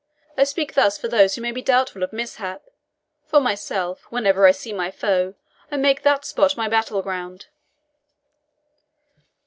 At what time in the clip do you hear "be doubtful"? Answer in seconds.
1.51-2.01